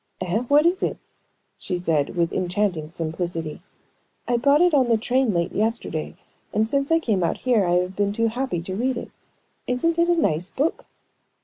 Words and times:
"Eh? 0.19 0.39
What 0.47 0.63
kind 0.63 0.71
is 0.73 0.81
it?" 0.81 0.97
she 1.59 1.77
said, 1.77 2.15
with 2.15 2.33
enchanting 2.33 2.87
simplicity. 2.87 3.61
"I 4.27 4.35
bought 4.35 4.61
it 4.61 4.73
on 4.73 4.89
the 4.89 4.97
train 4.97 5.31
late 5.31 5.51
yesterday, 5.53 6.15
and 6.51 6.67
since 6.67 6.91
I 6.91 6.97
came 6.97 7.23
out 7.23 7.37
here 7.37 7.63
I 7.65 7.73
have 7.73 7.95
been 7.95 8.11
too 8.11 8.29
happy 8.29 8.63
to 8.63 8.75
read 8.75 8.97
it. 8.97 9.11
Isn't 9.67 9.99
it 9.99 10.09
a 10.09 10.15
nice 10.15 10.49
book?" 10.49 10.87